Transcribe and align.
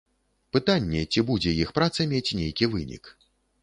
Пытанне, 0.57 1.03
ці 1.11 1.25
будзе 1.29 1.55
іх 1.63 1.77
праца 1.79 2.11
мець 2.15 2.27
нейкі 2.43 2.65
вынік. 2.77 3.03